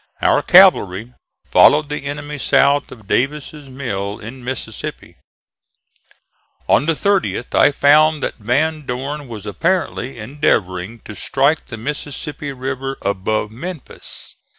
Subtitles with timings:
[0.19, 1.13] Our cavalry
[1.51, 5.17] followed the enemy south of Davis' mills in Mississippi.
[6.67, 12.51] On the 30th I found that Van Dorn was apparently endeavoring to strike the Mississippi
[12.51, 14.33] River above Memphis.